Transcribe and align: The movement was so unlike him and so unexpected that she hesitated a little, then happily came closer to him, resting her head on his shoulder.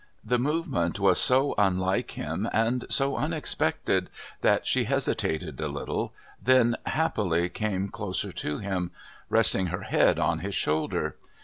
The 0.25 0.39
movement 0.39 0.99
was 0.99 1.21
so 1.21 1.53
unlike 1.59 2.17
him 2.17 2.49
and 2.51 2.85
so 2.89 3.17
unexpected 3.17 4.09
that 4.41 4.65
she 4.65 4.85
hesitated 4.85 5.61
a 5.61 5.67
little, 5.67 6.11
then 6.41 6.75
happily 6.87 7.49
came 7.49 7.87
closer 7.87 8.31
to 8.31 8.57
him, 8.57 8.89
resting 9.29 9.67
her 9.67 9.83
head 9.83 10.17
on 10.17 10.39
his 10.39 10.55
shoulder. 10.55 11.17